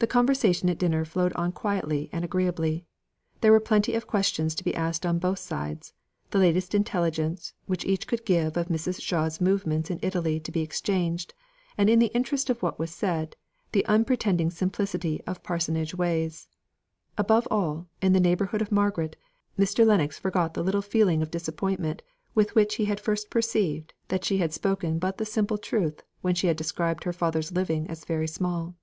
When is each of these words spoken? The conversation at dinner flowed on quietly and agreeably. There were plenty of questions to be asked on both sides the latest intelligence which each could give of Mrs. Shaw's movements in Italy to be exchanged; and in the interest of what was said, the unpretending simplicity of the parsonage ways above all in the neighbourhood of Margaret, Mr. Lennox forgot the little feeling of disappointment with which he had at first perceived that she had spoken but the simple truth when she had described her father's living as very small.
The 0.00 0.08
conversation 0.08 0.68
at 0.68 0.78
dinner 0.78 1.04
flowed 1.04 1.32
on 1.34 1.52
quietly 1.52 2.08
and 2.10 2.24
agreeably. 2.24 2.84
There 3.40 3.52
were 3.52 3.60
plenty 3.60 3.94
of 3.94 4.08
questions 4.08 4.56
to 4.56 4.64
be 4.64 4.74
asked 4.74 5.06
on 5.06 5.20
both 5.20 5.38
sides 5.38 5.92
the 6.32 6.40
latest 6.40 6.74
intelligence 6.74 7.52
which 7.66 7.84
each 7.84 8.08
could 8.08 8.24
give 8.26 8.56
of 8.56 8.66
Mrs. 8.66 9.00
Shaw's 9.00 9.40
movements 9.40 9.92
in 9.92 10.00
Italy 10.02 10.40
to 10.40 10.50
be 10.50 10.62
exchanged; 10.62 11.32
and 11.78 11.88
in 11.88 12.00
the 12.00 12.10
interest 12.12 12.50
of 12.50 12.60
what 12.60 12.76
was 12.76 12.90
said, 12.90 13.36
the 13.70 13.86
unpretending 13.86 14.50
simplicity 14.50 15.20
of 15.28 15.36
the 15.36 15.42
parsonage 15.42 15.94
ways 15.94 16.48
above 17.16 17.46
all 17.48 17.86
in 18.02 18.12
the 18.14 18.18
neighbourhood 18.20 18.60
of 18.60 18.72
Margaret, 18.72 19.14
Mr. 19.56 19.86
Lennox 19.86 20.18
forgot 20.18 20.54
the 20.54 20.64
little 20.64 20.82
feeling 20.82 21.22
of 21.22 21.30
disappointment 21.30 22.02
with 22.34 22.56
which 22.56 22.74
he 22.74 22.86
had 22.86 22.98
at 22.98 23.04
first 23.04 23.30
perceived 23.30 23.94
that 24.08 24.24
she 24.24 24.38
had 24.38 24.52
spoken 24.52 24.98
but 24.98 25.18
the 25.18 25.24
simple 25.24 25.56
truth 25.56 26.02
when 26.20 26.34
she 26.34 26.48
had 26.48 26.56
described 26.56 27.04
her 27.04 27.12
father's 27.12 27.52
living 27.52 27.86
as 27.88 28.04
very 28.04 28.26
small. 28.26 28.74